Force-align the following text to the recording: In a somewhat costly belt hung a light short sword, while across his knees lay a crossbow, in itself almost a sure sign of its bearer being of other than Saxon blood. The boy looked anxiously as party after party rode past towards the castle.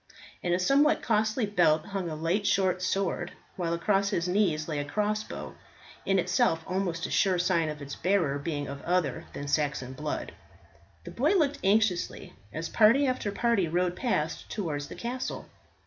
In 0.41 0.51
a 0.51 0.57
somewhat 0.57 1.03
costly 1.03 1.45
belt 1.45 1.85
hung 1.85 2.09
a 2.09 2.15
light 2.15 2.47
short 2.47 2.81
sword, 2.81 3.33
while 3.55 3.71
across 3.71 4.09
his 4.09 4.27
knees 4.27 4.67
lay 4.67 4.79
a 4.79 4.83
crossbow, 4.83 5.53
in 6.07 6.17
itself 6.17 6.63
almost 6.65 7.05
a 7.05 7.11
sure 7.11 7.37
sign 7.37 7.69
of 7.69 7.83
its 7.83 7.93
bearer 7.93 8.39
being 8.39 8.67
of 8.67 8.81
other 8.81 9.25
than 9.33 9.47
Saxon 9.47 9.93
blood. 9.93 10.31
The 11.03 11.11
boy 11.11 11.35
looked 11.35 11.59
anxiously 11.63 12.33
as 12.51 12.67
party 12.67 13.05
after 13.05 13.31
party 13.31 13.67
rode 13.67 13.95
past 13.95 14.49
towards 14.49 14.87
the 14.87 14.95
castle. 14.95 15.47